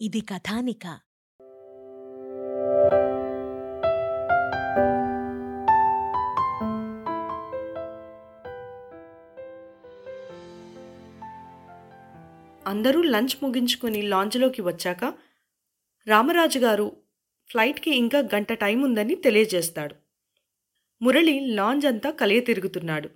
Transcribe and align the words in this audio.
ఇది 0.00 0.20
కథానిక. 0.20 0.86
అందరూ 12.66 13.02
లంచ్ 13.02 13.44
ముగించుకుని 13.44 14.02
లాంజ్లోకి 14.02 14.62
వచ్చాక 14.62 15.14
రామరాజు 16.08 16.58
గారు 16.58 16.96
ఫ్లైట్కి 17.50 17.96
ఇంకా 17.96 18.18
గంట 18.18 18.52
టైం 18.52 18.82
ఉందని 18.82 19.14
తెలియజేస్తాడు. 19.14 19.94
మురళి 21.02 21.40
లాంజ్ 21.40 21.86
అంతా 21.86 22.10
కలియ 22.10 22.40
తిరుగుతున్నాడు 22.40 23.08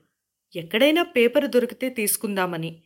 ఎక్కడైనా 0.57 1.03
పేపర్ 1.03 1.49
దొరికితే 1.49 1.89
తీసుకుందామని 1.91 2.83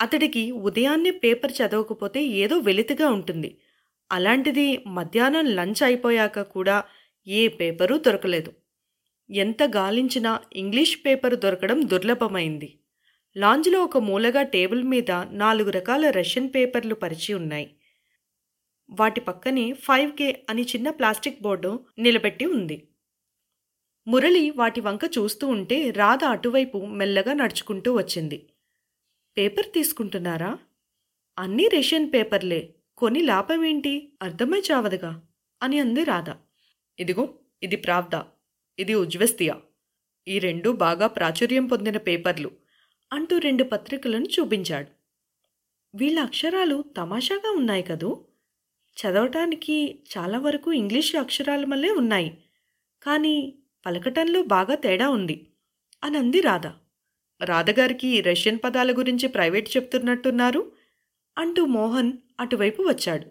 అతడికి 0.00 0.50
ఉదయాన్నే 0.50 1.10
పేపర్ 1.10 1.52
చదవకపోతే 1.52 2.22
ఏదో 2.22 2.58
వెలితిగా 2.58 3.08
ఉంటుంది. 3.08 3.58
అలాంటిది 4.12 4.84
మధ్యాహ్నం 4.86 5.46
లంచ్ 5.46 5.82
అయిపోయాక 5.82 6.40
కూడా 6.40 6.84
ఏ 7.26 7.48
పేపరు 7.48 7.96
దొరకలేదు. 7.96 8.52
ఎంత 9.30 9.62
గాలించినా 9.62 10.40
ఇంగ్లీష్ 10.52 10.98
పేపర్ 11.06 11.34
దొరకడం 11.34 11.88
దుర్లభమైంది. 11.88 12.78
లాంజ్లో 13.36 13.84
ఒక 13.84 13.98
మూలగా 13.98 14.42
టేబుల్ 14.42 14.84
మీద 14.84 15.10
నాలుగు 15.30 15.70
రకాల 15.70 16.10
రష్యన్ 16.10 16.48
పేపర్లు 16.54 16.94
పరిచి 16.94 17.34
ఉన్నాయి. 17.34 17.70
వాటి 18.90 19.20
పక్కనే 19.20 19.72
ఫైవ్ 19.72 20.12
కే 20.12 20.44
అని 20.50 20.62
చిన్న 20.62 20.90
ప్లాస్టిక్ 20.90 21.42
బోర్డు 21.42 21.80
నిలబెట్టి 21.98 22.46
ఉంది. 22.46 22.88
మురళి 24.06 24.50
వాటి 24.50 24.80
వంక 24.80 25.00
చూస్తూ 25.18 25.46
ఉంటే 25.46 25.90
రాధ 25.90 26.24
అటువైపు 26.24 26.86
మెల్లగా 26.86 27.32
నడుచుకుంటూ 27.32 27.96
వచ్చింది. 27.96 28.46
పేపర్ 29.38 29.66
తీసుకుంటున్నారా? 29.74 30.58
అన్నీ 31.38 31.68
రేషన్ 31.68 32.12
పేపర్లే. 32.14 32.74
కొని 32.96 33.22
లాభమేంటి 33.22 34.12
అర్థమై 34.22 34.62
చావదుగా 34.72 35.22
అని 35.62 35.78
అంది 35.78 36.04
రాధ. 36.04 36.24
ఇదిగో 36.98 37.34
ఇది 37.62 37.76
ప్రావ్ద. 37.76 38.22
ఇది 38.78 38.94
ఉజ్వెస్తియా. 38.94 39.60
ఈ 40.28 40.38
రెండు 40.38 40.70
బాగా 40.70 41.06
ప్రాచుర్యం 41.06 41.66
పొందిన 41.66 41.96
పేపర్లు 41.96 42.50
అంటూ 43.12 43.38
రెండు 43.38 43.64
పత్రికలను 43.64 44.24
చూపించాడు. 44.24 44.88
వీళ్ళ 45.94 46.18
అక్షరాలు 46.20 46.84
తమాషాగా 46.96 47.50
ఉన్నాయి 47.50 47.82
కదూ? 47.82 48.24
చదవటానికి 48.96 50.02
చాలా 50.18 50.38
వరకు 50.38 50.72
ఇంగ్లీష్ 50.72 51.16
అక్షరాల 51.16 51.64
వల్లే 51.64 51.90
ఉన్నాయి. 51.90 52.44
కానీ 53.02 53.58
పలకటంలో 53.86 54.42
బాగా 54.42 54.74
తేడా 54.74 55.08
ఉంది 55.08 55.46
అని 56.04 56.18
అంది 56.18 56.40
రాధ. 56.40 56.66
రాధగారికి 57.44 58.20
రష్యన్ 58.20 58.58
పదాల 58.64 58.98
గురించి 58.98 59.28
ప్రైవేట్ 59.28 59.76
చెప్తున్నట్టున్నారు 59.76 60.72
అంటూ 61.38 61.64
మోహన్ 61.64 62.12
అటువైపు 62.40 62.82
వచ్చాడు. 62.82 63.26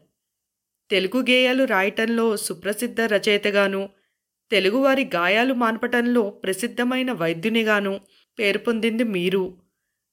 తెలుగు 0.92 1.22
గేయాలు 1.22 1.64
రాయటంలో 1.64 2.38
సుప్రసిద్ధ 2.38 3.02
రచయితగాను 3.02 3.90
తెలుగువారి 4.52 5.10
గాయాలు 5.16 5.54
మాన్పటంలో 5.54 6.30
ప్రసిద్ధమైన 6.30 7.12
వైద్యునిగాను 7.12 8.02
పేరు 8.40 8.58
పొందింది 8.58 9.04
మీరు. 9.04 9.58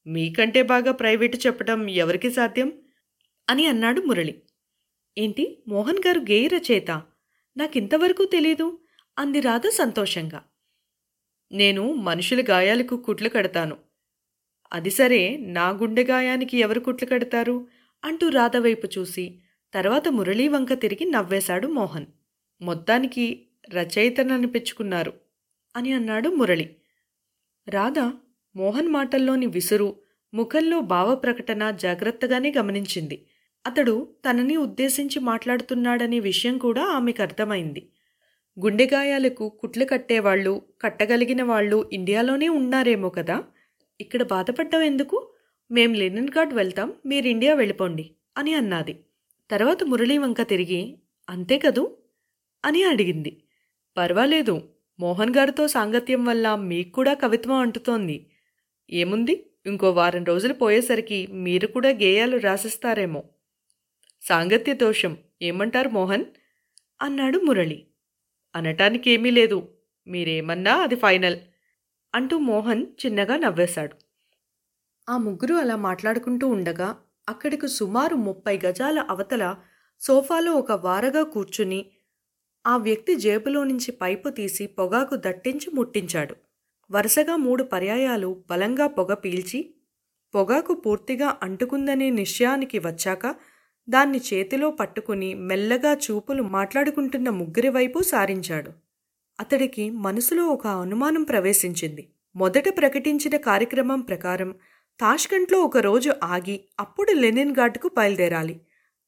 మీకంటే 0.06 0.62
బాగా 0.62 0.92
ప్రైవేటు 0.92 1.36
చెప్పడం 1.36 1.90
ఎవరికి 1.90 2.30
సాధ్యం? 2.30 2.72
అని 3.50 3.66
అన్నాడు 3.66 4.00
మురళి. 4.00 4.42
ఏంటి 5.18 5.62
మోహన్ 5.68 6.02
గారు 6.06 6.20
గేయ 6.20 6.48
రచయిత? 6.48 6.90
నాకింతవరకు 7.56 8.24
తెలీదు 8.24 8.78
అంది 9.18 9.40
రాధ 9.40 9.62
సంతోషంగా. 9.66 10.42
నేను 11.52 11.92
మనుషుల 11.92 12.44
గాయాలకు 12.50 12.96
కుట్లు 12.96 13.28
కడతాను 13.28 13.83
అది 14.74 14.90
సరే 14.90 15.36
నా 15.36 15.68
గుండెగాయానికి 15.68 16.58
ఎవరు 16.58 16.80
కుట్లు 16.80 17.08
కడతారు? 17.08 17.66
అంటూ 18.04 18.28
రాధవైపు 18.28 18.88
చూసి 18.98 19.38
తర్వాత 19.74 20.08
మురళీ 20.08 20.48
వంక 20.48 20.72
తిరిగి 20.72 21.10
నవ్వేశాడు 21.10 21.68
మోహన్. 21.68 22.06
మొత్తానికి 22.62 23.46
రచయితననిపించుకున్నారు 23.74 25.12
అని 25.76 25.92
అన్నాడు 25.92 26.28
మురళి. 26.28 26.76
రాధ 27.68 27.98
మోహన్ 28.56 28.88
మాటల్లోని 28.88 29.46
విసురు 29.46 29.96
ముఖంలో 30.34 30.80
భావ 30.80 31.14
ప్రకటన 31.14 31.70
జాగ్రత్తగానే 31.70 32.52
గమనించింది. 32.58 33.26
అతడు 33.66 34.08
తనని 34.30 34.56
ఉద్దేశించి 34.56 35.20
మాట్లాడుతున్నాడనే 35.20 36.20
విషయం 36.20 36.58
కూడా 36.58 36.82
ఆమెకు 36.82 37.22
అర్థమైంది. 37.22 37.88
గుండెగాయాలకు 38.60 39.48
కుట్లు 39.48 39.84
కట్టేవాళ్ళు 39.84 40.62
కట్టగలిగిన 40.80 41.42
వాళ్ళు 41.42 41.90
ఇండియాలోనే 41.92 42.48
ఉన్నారేమో 42.48 43.08
కదా? 43.08 43.44
ఇక్కడ 44.00 44.22
బాధపడ్డం 44.22 44.82
ఎందుకు? 44.82 45.30
మేం 45.70 45.94
లెనిన్ 45.94 46.28
గార్డ్ 46.28 46.54
వెళ్తాం 46.54 46.92
మీరు 47.06 47.26
ఇండియా 47.26 47.54
వెళ్ళిపోండి 47.54 48.10
అని 48.36 48.54
అన్నది. 48.54 49.04
తర్వాత 49.50 49.84
మురళీ 49.84 50.18
వంక 50.18 50.42
తిరిగి 50.42 50.98
అంతే 51.30 51.58
కదూ? 51.58 51.96
అని 52.64 52.82
అడిగింది. 52.84 53.42
పర్వాలేదు 53.96 54.68
మోహన్ 55.00 55.34
గారితో 55.36 55.68
సాంగత్యం 55.68 56.24
వల్ల 56.24 56.54
మీకు 56.54 56.92
కూడా 56.92 57.14
కవిత్వం 57.14 57.56
అంటుతోంది. 57.56 58.30
ఏముంది 58.90 59.46
ఇంకో 59.66 59.90
వారం 59.90 60.24
రోజులు 60.24 60.52
పోయేసరికి 60.52 61.26
మీరు 61.26 61.66
కూడా 61.66 61.88
గేయాలు 61.88 62.36
రాసిస్తారేమో. 62.36 63.24
సాంగత్య 64.22 64.74
దోషం 64.74 65.16
ఏమంటారు 65.42 65.88
మోహన్? 65.88 66.24
అన్నాడు 67.02 67.38
మురళి. 67.38 67.86
అనటానికి 68.56 69.10
ఏమీ 69.10 69.30
లేదు 69.30 69.68
మీరేమన్నా 70.06 70.74
అది 70.74 70.94
ఫైనల్. 70.94 71.36
అంటూ 72.14 72.38
మోహన్ 72.38 72.86
చిన్నగా 73.02 73.36
నవ్వేశాడు. 73.36 73.94
ఆ 75.08 75.16
ముగ్గురు 75.16 75.54
అలా 75.54 75.76
మాట్లాడుకుంటూ 75.76 76.48
ఉండగా 76.48 76.88
అక్కడికి 77.28 77.68
సుమారు 77.68 78.16
ముప్పై 78.16 78.58
గజాల 78.66 78.98
అవతల 79.10 79.44
సోఫాలో 80.00 80.52
ఒక 80.52 80.72
వారగా 80.72 81.22
కూర్చుని 81.24 81.80
ఆ 82.66 82.76
వ్యక్తి 82.76 83.14
జేబులో 83.14 83.64
నుంచి 83.64 83.92
పైపు 83.92 84.28
తీసి 84.28 84.66
పొగాకు 84.66 85.16
దట్టించి 85.16 85.70
ముట్టించాడు. 85.74 86.34
వరుసగా 86.90 87.36
మూడు 87.36 87.64
పర్యాయాలు 87.64 88.44
బలంగా 88.50 88.86
పొగ 88.86 89.14
పీల్చి 89.14 89.60
పొగాకు 90.34 90.74
పూర్తిగా 90.74 91.38
అంటుకుందనే 91.42 92.10
నిశ్చయానికి 92.10 92.78
వచ్చాక 92.78 93.26
దాన్ని 93.88 94.18
చేతిలో 94.18 94.70
పట్టుకుని 94.70 95.34
మెల్లగా 95.34 95.94
చూపులు 95.94 96.42
మాట్లాడుకుంటున్న 96.42 97.28
ముగ్గురి 97.30 97.68
వైపు 97.68 97.98
సారించాడు. 98.02 98.70
అతడికి 99.40 99.90
మనసులో 99.90 100.46
ఒక 100.46 100.66
అనుమానం 100.66 101.22
ప్రవేశించింది. 101.22 102.08
మొదట 102.36 102.68
ప్రకటించిన 102.78 103.36
కార్యక్రమం 103.36 104.00
ప్రకారం 104.00 104.54
తాష్కంట్లో 105.00 105.58
ఒక 105.60 105.78
రోజు 105.78 106.12
ఆగి 106.24 106.64
అప్పుడు 106.80 107.12
లెనిన్ 107.12 107.54
ఘాట్కు 107.54 107.90
బయలుదేరాలి. 107.96 108.60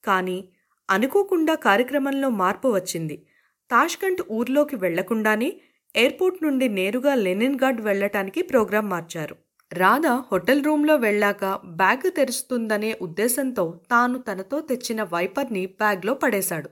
కానీ 0.04 0.48
అనుకోకుండా 0.90 1.54
కార్యక్రమంలో 1.54 2.28
మార్పు 2.28 2.68
వచ్చింది. 2.68 3.26
తాష్కంట్ 3.70 4.22
ఊర్లోకి 4.30 4.76
వెళ్ళకుండానే 4.76 5.60
ఎయిర్పోర్ట్ 5.96 6.42
నుండి 6.42 6.68
నేరుగా 6.68 7.14
లెనిన్ 7.14 7.58
ఘాట్ 7.58 7.80
వెళ్ళటానికి 7.80 8.42
ప్రోగ్రాం 8.42 8.88
మార్చారు. 8.88 9.36
రాధ 9.72 10.06
హోటల్ 10.06 10.64
రూంలో 10.64 10.96
వెళ్ళాక 10.96 11.44
బ్యాగ్ 11.64 12.10
తెరుస్తుందనే 12.10 12.98
ఉద్దేశంతో 13.02 13.80
తాను 13.90 14.18
తనతో 14.18 14.60
తెచ్చిన 14.60 15.02
వైపర్ని 15.02 15.66
బ్యాగ్లో 15.66 16.14
పడేశాడు. 16.14 16.70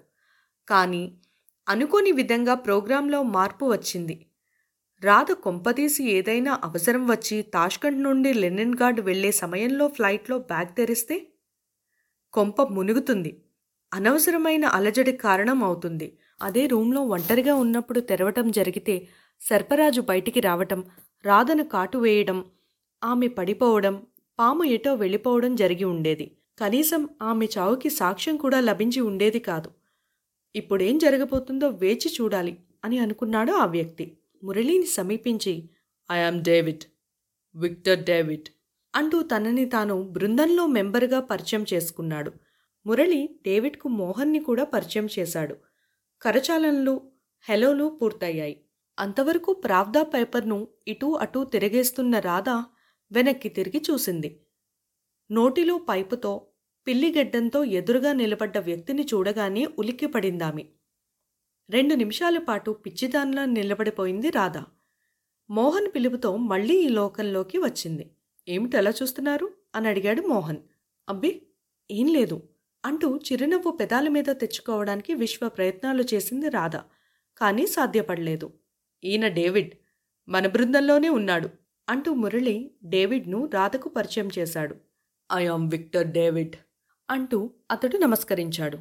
కానీ 0.69 1.19
అనుకోని 1.67 2.13
విధంగా 2.13 2.55
ప్రోగ్రాంలో 2.55 3.23
మార్పు 3.23 3.65
వచ్చింది. 3.67 4.17
రాధ 5.03 5.33
కొంపదీసి 5.33 6.03
ఏదైనా 6.11 6.61
అవసరం 6.65 7.07
వచ్చి 7.07 7.43
తాష్కండ్ 7.43 8.03
నుండి 8.03 8.35
లెనిన్ 8.35 8.75
గార్డ్ 8.83 9.01
వెళ్ళే 9.01 9.33
సమయంలో 9.33 9.89
ఫ్లైట్లో 9.89 10.39
బ్యాగ్ 10.39 10.77
తెరిస్తే 10.77 11.17
కొంప 12.33 12.63
మునుగుతుంది. 12.63 13.33
అనవసరమైన 13.93 14.65
అలజడి 14.65 15.13
కారణం 15.13 15.65
అవుతుంది. 15.65 16.19
అదే 16.43 16.67
రూంలో 16.67 17.01
ఒంటరిగా 17.01 17.55
ఉన్నప్పుడు 17.55 18.01
తెరవటం 18.01 18.51
జరిగితే 18.51 19.09
సర్పరాజు 19.41 20.01
బయటికి 20.01 20.41
రావటం 20.41 20.81
రాధను 21.25 21.65
కాటు 21.65 21.99
వేయడం 21.99 22.39
ఆమె 23.03 23.29
పడిపోవడం 23.29 23.95
పాము 24.39 24.65
ఎటో 24.65 24.95
వెళ్ళిపోవడం 24.95 25.55
జరిగి 25.55 25.85
ఉండేది. 25.85 26.27
కనీసం 26.59 27.09
ఆమె 27.23 27.47
చావుకి 27.59 27.91
సాక్ష్యం 27.91 28.37
కూడా 28.37 28.61
లభించి 28.61 29.01
ఉండేది 29.01 29.39
కాదు. 29.39 29.71
ఇప్పుడేం 30.55 30.99
జరగబోతుందో 30.99 31.69
వేచి 31.69 32.09
చూడాలి 32.21 32.59
అని 32.85 32.99
అనుకున్నాడు 32.99 33.53
ఆ 33.53 33.67
వ్యక్తి. 33.67 34.19
మురళిని 34.43 34.87
సమీపించి 34.87 35.55
ఐఆమ్ 36.13 36.45
డేవిడ్ 36.45 36.85
విక్టర్ 37.55 38.05
డేవిడ్ 38.05 38.49
అంటూ 38.95 39.23
తనని 39.23 39.65
తాను 39.65 40.03
బృందంలో 40.03 40.67
మెంబర్గా 40.67 41.21
పరిచయం 41.21 41.65
చేసుకున్నాడు. 41.75 42.33
మురళి 42.87 43.21
డేవిడ్కు 43.47 43.89
మోహన్ని 43.89 44.41
కూడా 44.41 44.65
పరిచయం 44.65 45.09
చేశాడు. 45.19 45.57
కరచాలనలు 46.23 46.95
హెలోలు 47.45 47.99
పూర్తయ్యాయి. 48.03 48.57
అంతవరకు 48.99 49.53
ప్రావ్దా 49.53 50.03
పేపర్ను 50.03 50.59
ఇటూ 50.89 51.13
అటూ 51.15 51.45
తిరగేస్తున్న 51.45 52.19
రాధ 52.19 52.51
వెనక్కి 53.13 53.49
తిరిగి 53.49 53.83
చూసింది. 53.91 54.31
నోటిలో 55.31 55.79
పైపుతో 55.89 56.33
పిల్లిగడ్డంతో 56.87 57.65
ఎదురుగా 57.65 58.13
నిలబడ్డ 58.13 58.59
వ్యక్తిని 58.59 59.03
చూడగానే 59.03 59.67
ఉలిక్కిపడిందామె. 59.79 60.65
రెండు 61.71 61.95
నిమిషాల 61.95 62.39
పాటు 62.39 62.71
పిచ్చిదానిలా 62.71 63.45
నిలబడిపోయింది 63.45 64.31
రాధ. 64.31 64.59
మోహన్ 65.51 65.89
పిలుపుతో 65.95 66.37
మళ్ళీ 66.37 66.85
ఈ 66.85 66.89
లోకంలోకి 66.89 67.59
వచ్చింది. 67.59 68.11
ఏమిటి 68.49 68.77
అలా 68.77 68.93
చూస్తున్నారు? 69.03 69.55
అని 69.75 69.89
అడిగాడు 69.89 70.23
మోహన్. 70.23 70.57
అబ్బి 71.09 71.43
ఏం 71.91 72.07
లేదు 72.07 72.49
అంటూ 72.85 73.17
చిరునవ్వు 73.17 73.73
పెదాల 73.73 74.09
మీద 74.09 74.25
తెచ్చుకోవడానికి 74.31 75.15
విశ్వ 75.15 75.49
ప్రయత్నాలు 75.49 76.05
చేసింది 76.15 76.49
రాధ. 76.49 76.77
కానీ 77.39 77.67
సాధ్యపడలేదు. 77.67 78.53
ఈయన 79.05 79.29
డేవిడ్ 79.29 79.73
మన 80.29 80.47
బృందంలోనే 80.47 81.09
ఉన్నాడు 81.09 81.51
అంటూ 81.89 82.15
మురళి 82.15 82.71
డేవిడ్ను 82.85 83.51
రాధకు 83.55 83.89
పరిచయం 83.89 84.29
చేశాడు. 84.39 84.77
I 85.33 85.47
am 85.47 85.71
Victor 85.71 86.07
David. 86.07 86.57
అంటూ 87.09 87.51
అతడు 87.71 87.97
నమస్కరించాడు. 87.97 88.79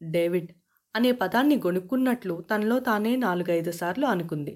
డేవిడ్ 0.00 0.50
అనే 0.94 1.12
పదాన్ని 1.12 1.56
గొనుక్కున్నట్లు 1.56 2.44
తనలో 2.50 2.80
తానే 2.80 3.16
నాలుగైదు 3.16 3.70
సార్లు 3.70 4.06
అనుకుంది. 4.06 4.54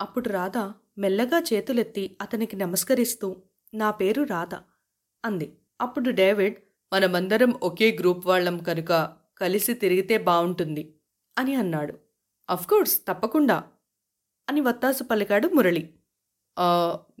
అప్పుడు 0.00 0.28
రాధ 0.28 0.58
మెల్లగా 0.98 1.40
చేతులెత్తి 1.40 2.16
అతనికి 2.22 2.56
నమస్కరిస్తూ 2.56 3.28
నా 3.74 3.90
పేరు 3.90 4.22
రాధ 4.22 4.54
అంది. 5.24 5.48
అప్పుడు 5.80 6.10
డేవిడ్ 6.10 6.56
మనమందరం 6.92 7.50
ఒకే 7.62 7.96
గ్రూప్ 8.00 8.26
వాళ్ళం 8.26 8.58
కనుక 8.58 8.92
కలిసి 9.38 9.74
తిరిగితే 9.74 10.18
బావుంటుంది 10.18 10.84
అని 11.38 11.54
అన్నాడు. 11.54 11.94
అఫ్కోర్స్ 12.48 13.00
తప్పకుండా 13.08 13.58
అని 14.48 14.60
వత్తాసు 14.60 15.04
పలికాడు 15.04 15.48
మురళి. 15.48 15.84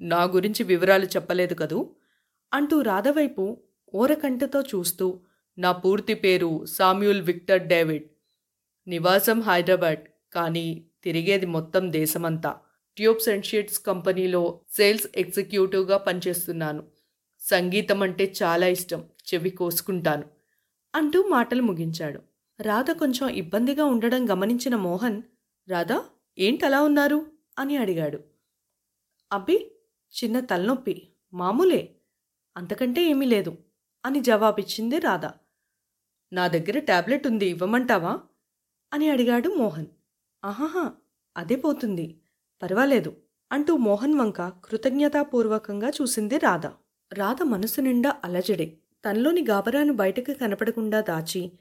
నా 0.00 0.24
గురించి 0.24 0.62
వివరాలు 0.64 1.06
చెప్పలేదు 1.06 1.54
కదూ? 1.54 1.78
అంటూ 2.52 2.80
రాధవైపు 2.80 3.44
ఓరకంటతో 3.94 4.60
చూస్తూ 4.62 5.06
నా 5.58 5.72
పూర్తి 5.72 6.14
పేరు 6.14 6.66
సామ్యూల్ 6.66 7.22
విక్టర్ 7.22 7.66
డేవిడ్. 7.66 8.08
నివాసం 8.88 9.42
హైదరాబాద్ 9.42 10.32
కానీ 10.32 10.84
తిరిగేది 11.04 11.46
మొత్తం 11.46 11.92
దేశమంతా. 11.92 12.56
ట్యూబ్స్ 12.96 13.28
అండ్ 13.28 13.44
షీట్స్ 13.44 13.80
కంపెనీలో 13.80 14.60
సేల్స్ 14.70 15.06
ఎగ్జిక్యూటివ్గా 15.16 15.96
పనిచేస్తున్నాను. 15.96 16.84
సంగీతం 17.40 18.02
అంటే 18.02 18.32
చాలా 18.42 18.66
ఇష్టం 18.66 19.04
చెవి 19.34 19.50
కోసుకుంటాను. 19.50 20.24
అంటూ 20.94 21.22
మాటలు 21.28 21.62
ముగించాడు. 21.62 22.20
రాధ 22.60 22.90
కొంచెం 22.90 23.28
ఇబ్బందిగా 23.28 23.84
ఉండడం 23.84 24.30
గమనించిన 24.30 24.76
మోహన్ 24.76 25.22
రాధా 25.68 26.04
ఏంటలా 26.38 26.82
ఉన్నారు? 26.82 27.26
అని 27.58 27.76
అడిగాడు. 27.76 28.20
అబ్బి 29.32 29.70
చిన్న 30.24 30.40
తలనొప్పి 30.40 31.08
మామూలే 31.34 31.94
అంతకంటే 32.56 33.02
ఏమీ 33.02 33.26
లేదు 33.26 33.56
అని 34.04 34.20
జవాబిచ్చింది 34.20 34.98
రాధా. 34.98 35.32
నా 36.34 36.48
దగ్గర 36.48 36.78
టాబ్లెట్ 36.78 37.26
ఉంది 37.26 37.46
ఇవ్వమంటావా? 37.46 38.20
అని 38.92 39.10
అడిగాడు 39.10 39.48
మోహన్. 39.48 39.86
ఆహాహా 40.44 40.92
అదే 41.36 41.56
పోతుంది. 41.56 42.20
పర్వాలేదు 42.62 43.16
అంటూ 43.52 43.76
మోహన్ 43.76 44.14
వంక 44.14 44.42
కృతజ్ఞతాపూర్వకంగా 44.42 45.88
చూసింది 45.88 46.38
రాధ. 46.38 46.66
రాధ 47.12 47.42
మనసు 47.42 47.80
నిండా 47.80 48.16
అలజడే. 48.24 48.76
తనలోని 49.10 49.46
గాబరాను 49.50 49.92
బయటకు 49.92 50.32
కనపడకుండా 50.32 51.00
దాచి 51.00 51.52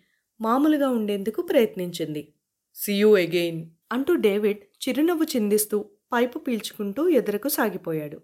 మామూలుగా 0.42 0.90
ఉండేందుకు 0.90 1.42
ప్రయత్నించింది. 1.42 2.34
సియూ 2.76 3.16
అగెయిన్ 3.16 3.70
అంటూ 3.92 4.16
డేవిడ్ 4.16 4.90
చిరునవ్వు 4.90 5.24
చిందిస్తూ 5.24 5.86
పైపు 6.14 6.40
పీల్చుకుంటూ 6.40 7.08
ఎదురకు 7.08 7.50
సాగిపోయాడు. 7.50 8.22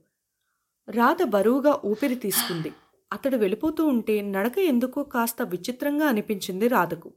రాధ 0.90 1.24
బరువుగా 1.24 1.82
ఊపిరి 1.86 2.16
తీసుకుంది. 2.16 2.72
అతడు 3.14 3.38
వెళ్ళిపోతూ 3.38 3.86
ఉంటే 3.86 4.22
నడక 4.22 4.60
ఎందుకో 4.60 5.04
కాస్త 5.04 5.42
విచిత్రంగా 5.42 6.08
అనిపించింది 6.08 6.68
రాధకు. 6.68 7.14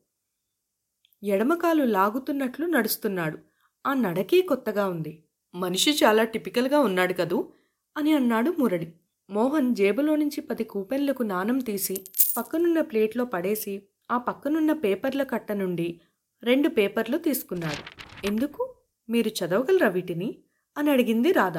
ఎడమకాలు 1.23 1.85
లాగుతున్నట్లు 1.85 2.67
నడుస్తున్నాడు. 2.67 3.39
ఆ 3.87 3.95
నడకే 3.95 4.41
కొత్తగా 4.41 4.89
ఉంది. 4.89 5.25
మనిషి 5.55 5.91
చాలా 5.91 6.25
టిపికల్గా 6.25 6.81
ఉన్నాడు 6.81 7.13
కదూ? 7.13 7.53
అని 7.97 8.13
అన్నాడు 8.13 8.55
మురడి 8.59 8.93
మోహన్ 9.31 9.77
జేబులో 9.77 10.17
నుంచి 10.17 10.41
పది 10.41 10.65
కూపెన్లకు 10.65 11.23
నాణం 11.23 11.59
తీసి 11.59 12.05
పక్కనున్న 12.37 12.81
ప్లేట్లో 12.81 13.25
పడేసి 13.25 13.83
ఆ 14.11 14.19
పక్కనున్న 14.19 14.73
పేపర్ల 14.73 15.23
కట్ట 15.23 15.53
నుండి 15.53 16.01
రెండు 16.43 16.69
పేపర్లు 16.69 17.19
తీసుకున్నాడు. 17.19 18.03
ఎందుకు? 18.27 18.75
మీరు 19.09 19.29
చదవగలరా 19.29 19.89
వీటిని? 19.89 20.45
అని 20.79 20.91
అడిగింది 20.91 21.33
రాధ. 21.33 21.59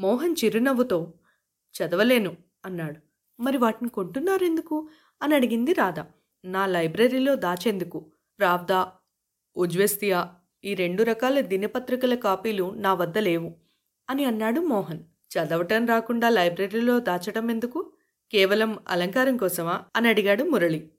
మోహన్ 0.00 0.34
చిరునవ్వుతో 0.44 1.14
చదవలేను 1.72 2.36
అన్నాడు. 2.64 3.11
మరి 3.40 3.58
వాటిని 3.58 3.90
కొంటున్నారెందుకు? 3.90 4.88
అని 5.22 5.34
అడిగింది 5.34 5.72
రాధ. 5.72 5.94
నా 6.44 6.66
లైబ్రరీలో 6.66 7.34
దాచేందుకు. 7.34 8.12
రావ్దా 8.40 8.92
ఉజ్వెస్తియా 9.56 10.34
ఈ 10.64 10.74
రెండు 10.74 11.02
రకాల 11.02 11.40
దినపత్రికల 11.40 12.14
కాపీలు 12.14 12.74
నా 12.76 12.94
వద్ద 12.94 13.18
లేవు 13.18 13.54
అని 14.10 14.24
అన్నాడు 14.24 14.60
మోహన్. 14.60 15.00
చదవటం 15.00 15.86
రాకుండా 15.86 16.28
లైబ్రరీలో 16.28 17.00
దాచటం 17.00 17.50
ఎందుకు? 17.50 17.92
కేవలం 18.32 18.78
అలంకారం 18.88 19.36
కోసమా? 19.36 19.82
అని 19.96 20.08
అడిగాడు 20.08 20.44
మురళి. 20.44 20.90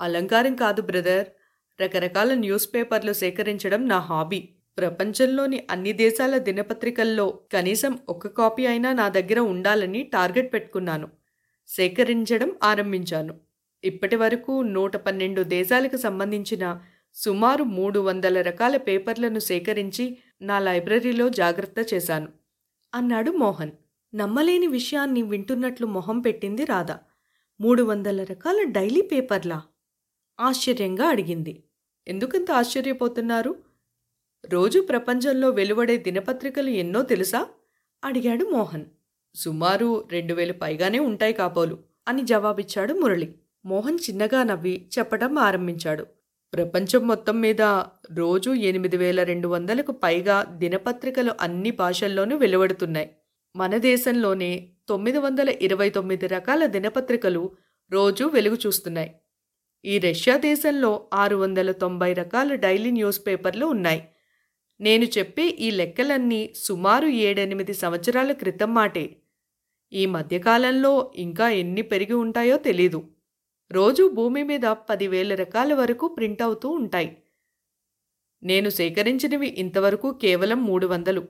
అలంకారం 0.00 0.56
కాదు 0.56 0.82
బ్రదర్. 0.82 1.26
రకరకాల 1.82 2.34
న్యూస్ 2.34 2.74
పేపర్లు 2.74 3.12
సేకరించడం 3.12 3.88
నా 3.88 3.98
హాబీ. 3.98 4.48
ప్రపంచంలోని 4.78 5.66
అన్ని 5.70 5.92
దేశాల 5.92 6.38
దినపత్రికల్లో 6.38 7.40
కనీసం 7.52 7.98
ఒక్క 8.08 8.26
కాపీ 8.26 8.66
అయినా 8.66 8.92
నా 8.92 9.08
దగ్గర 9.08 9.38
ఉండాలని 9.38 10.02
టార్గెట్ 10.02 10.52
పెట్టుకున్నాను. 10.52 11.17
సేకరించడం 11.68 12.52
ఆరంభించాను. 12.62 13.40
ఇప్పటి 13.84 14.16
వరకు 14.16 14.62
నూట 14.62 14.96
పన్నెండు 14.96 15.42
దేశాలకు 15.42 15.96
సంబంధించిన 15.96 16.80
సుమారు 17.14 17.64
మూడు 17.64 18.00
వందల 18.00 18.42
రకాల 18.42 18.76
పేపర్లను 18.76 19.38
సేకరించి 19.38 20.18
నా 20.42 20.58
లైబ్రరీలో 20.58 21.28
జాగ్రత్త 21.28 21.94
చేశాను. 21.94 22.28
అన్నాడు 22.94 23.30
మోహన్. 23.30 23.70
నమ్మలేని 24.14 24.66
విషయాన్ని 24.66 25.22
వింటున్నట్లు 25.22 25.86
మొహం 25.86 26.20
పెట్టింది 26.20 26.64
రాధ. 26.64 26.92
మూడు 27.60 27.82
వందల 27.82 28.22
రకాల 28.22 28.62
డైలీ 28.62 29.00
పేపర్లా? 29.00 29.62
ఆశ్చర్యంగా 30.40 31.08
అడిగింది. 31.08 31.62
ఎందుకంత 32.08 32.50
ఆశ్చర్యపోతున్నారు? 32.50 33.56
రోజు 34.46 34.80
ప్రపంచంలో 34.80 35.50
వెలువడే 35.50 35.96
దినపత్రికలు 35.96 36.70
ఎన్నో 36.70 37.02
తెలుసా? 37.02 37.46
అడిగాడు 38.04 38.44
మోహన్. 38.44 38.84
సుమారు 39.34 40.08
రెండు 40.12 40.34
వేలు 40.34 40.52
పైగానే 40.52 40.98
ఉంటాయి 40.98 41.32
కాబోలు 41.32 41.78
అని 42.08 42.22
జవాబిచ్చాడు 42.22 42.94
మురళి. 42.94 43.34
మోహన్ 43.64 43.98
చిన్నగా 44.10 44.42
నవ్వి 44.42 44.88
చెప్పడం 44.98 45.38
ఆరంభించాడు. 45.38 46.06
ప్రపంచం 46.54 47.08
మొత్తం 47.08 47.40
మీద 47.40 47.62
రోజు 48.14 48.50
ఎనిమిది 48.50 48.96
వేల 48.96 49.22
రెండు 49.22 49.48
వందలకు 49.48 49.92
పైగా 49.92 50.44
దినపత్రికలు 50.44 51.32
అన్ని 51.40 51.70
భాషల్లోనూ 51.70 52.36
వెలువడుతున్నాయి. 52.36 53.10
మన 53.56 53.76
దేశంలోనే 53.76 54.68
తొమ్మిది 54.88 55.18
వందల 55.18 55.48
ఇరవై 55.48 55.90
తొమ్మిది 55.90 56.26
రకాల 56.26 56.66
దినపత్రికలు 56.66 57.50
రోజు 57.90 58.24
వెలుగు 58.24 58.58
చూస్తున్నాయి. 58.66 59.14
ఈ 59.84 59.98
రష్యా 59.98 60.36
దేశంలో 60.36 61.08
ఆరు 61.14 61.36
వందల 61.36 61.72
తొంభై 61.72 62.12
రకాల 62.12 62.54
డైలీ 62.54 62.90
న్యూస్ 62.90 63.20
పేపర్లు 63.26 63.66
ఉన్నాయి. 63.66 64.08
నేను 64.80 65.04
చెప్పే 65.04 65.48
ఈ 65.48 65.70
లెక్కలన్నీ 65.70 66.52
సుమారు 66.56 67.06
ఏడెనిమిది 67.06 67.74
సంవత్సరాల 67.74 68.32
క్రితం 68.32 68.74
మాటే. 68.74 69.16
ఈ 69.92 70.06
మధ్యకాలంలో 70.06 71.12
ఇంకా 71.14 71.50
ఎన్ని 71.50 71.82
పెరిగి 71.82 72.12
ఉంటాయో 72.12 72.56
తెలీదు. 72.56 73.04
రోజు 73.72 74.10
భూమి 74.14 74.42
మీద 74.42 74.60
పదివేల 74.60 75.34
రకాల 75.34 75.74
వరకు 75.74 76.08
ప్రింట్ 76.08 76.42
అవుతూ 76.42 76.68
ఉంటాయి. 76.68 77.16
నేను 78.42 78.70
సేకరించినవి 78.70 79.48
ఇంతవరకు 79.48 80.18
కేవలం 80.22 80.64
మూడు 80.64 80.86
వందలు. 80.86 81.28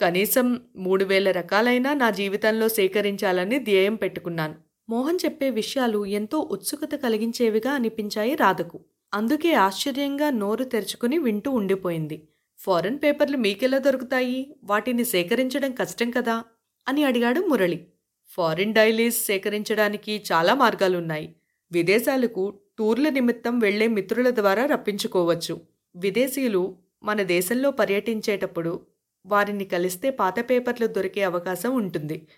కనీసం 0.00 0.60
మూడు 0.76 1.04
వేల 1.04 1.30
రకాలైనా 1.30 1.94
నా 1.94 2.10
జీవితంలో 2.10 2.68
సేకరించాలని 2.68 3.58
ధ్యేయం 3.58 3.94
పెట్టుకున్నాను. 3.94 4.54
మోహన్ 4.88 5.18
చెప్పే 5.24 5.50
విషయాలు 5.50 6.06
ఎంతో 6.06 6.38
ఉత్సుకత 6.38 6.94
కలిగించేవిగా 6.94 7.70
అనిపించాయి 7.70 8.34
రాధకు. 8.34 8.80
అందుకే 9.14 9.52
ఆశ్చర్యంగా 9.54 10.30
నోరు 10.30 10.64
తెరుచుకుని 10.64 11.18
వింటూ 11.18 11.50
ఉండిపోయింది. 11.50 12.28
ఫారెన్ 12.58 12.98
పేపర్లు 13.02 13.36
మీకెలా 13.36 13.78
దొరుకుతాయి? 13.78 14.56
వాటిని 14.64 15.04
సేకరించడం 15.04 15.72
కష్టం 15.72 16.10
కదా? 16.10 16.44
అని 16.88 17.04
అడిగాడు 17.04 17.40
మురళి. 17.40 17.86
ఫారిన్ 18.28 18.74
డైలీస్ 18.74 19.26
సేకరించడానికి 19.26 20.24
చాలా 20.32 20.54
మార్గాలున్నాయి. 20.54 21.34
విదేశాలకు 21.72 22.60
టూర్ల 22.78 23.08
నిమిత్తం 23.08 23.58
వెళ్ళే 23.58 23.86
మిత్రుల 23.86 24.30
ద్వారా 24.30 24.66
రప్పించుకోవచ్చు. 24.66 25.60
విదేశీయులు 25.96 26.78
మన 27.02 27.22
దేశంలో 27.22 27.70
పర్యటించేటప్పుడు 27.70 28.86
వారిని 29.26 29.64
కలిస్తే 29.64 30.10
పాత 30.10 30.50
పేపర్లు 30.50 30.86
దొరికే 30.86 31.22
అవకాశం 31.22 31.76
ఉంటుంది. 31.76 32.28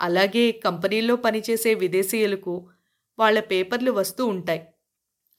అలాగే 0.00 0.52
కంపెనీల్లో 0.52 1.16
పనిచేసే 1.16 1.74
విదేశీయులకు 1.74 2.68
వాళ్ళ 3.18 3.40
పేపర్లు 3.40 3.92
వస్తూ 3.92 4.26
ఉంటాయి. 4.26 4.66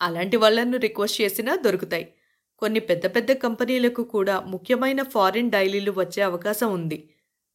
అలాంటి 0.02 0.38
వాళ్ళను 0.38 0.78
రిక్వెస్ట్ 0.78 1.22
చేసినా 1.22 1.56
దొరుకుతాయి. 1.56 2.14
కొన్ని 2.62 2.80
పెద్ద 2.80 3.06
పెద్ద 3.06 3.32
కంపెనీలకు 3.32 4.04
కూడా 4.04 4.40
ముఖ్యమైన 4.40 5.04
ఫారిన్ 5.04 5.52
డైలీలు 5.52 5.94
వచ్చే 5.98 6.24
అవకాశం 6.24 6.74
ఉంది. 6.74 7.10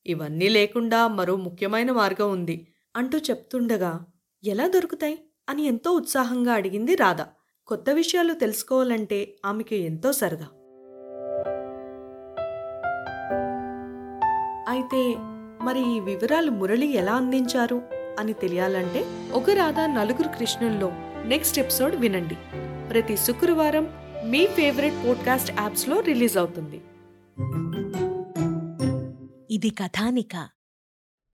ఇవన్నీ 0.06 0.48
లేకుండా 0.48 1.08
మరో 1.08 1.36
ముఖ్యమైన 1.36 1.92
మార్గం 1.92 2.30
ఉంది 2.30 2.66
అంటూ 2.96 3.18
చెప్తుండగా 3.18 4.06
ఎలా 4.44 4.68
దొరుకుతాయి? 4.68 5.18
అని 5.48 5.62
ఎంతో 5.64 5.90
ఉత్సాహంగా 5.90 6.52
అడిగింది 6.52 6.94
రాధ. 6.94 7.20
కొత్త 7.66 7.90
విషయాలు 7.90 8.34
తెలుసుకోవాలంటే 8.34 9.34
ఆమెకి 9.46 9.76
ఎంతో 9.76 10.12
సరదా. 10.12 10.46
అయితే 14.68 15.14
మరి 15.64 15.96
ఈ 15.96 16.00
వివరాలు 16.00 16.50
మురళి 16.50 16.86
ఎలా 16.86 17.12
అందించారు 17.12 17.82
అని 18.18 18.32
తెలియాలంటే 18.32 19.30
ఒక 19.32 19.50
రాధ 19.50 19.80
నలుగురు 19.80 20.28
కృష్ణుల్లో 20.28 20.92
నెక్స్ట్ 21.24 21.58
ఎపిసోడ్ 21.58 21.96
వినండి. 21.96 22.36
ప్రతి 22.88 23.16
శుక్రవారం 23.16 24.05
మీ 24.24 24.46
ఫేవరెట్ 24.46 25.06
పోడ్కాస్ట్ 25.06 25.50
యాప్స్లో 25.50 26.00
రిలీజ్ 26.00 26.36
అవుతుంది. 26.36 26.80
ఇది 29.50 29.70
కథానిక. 29.70 30.55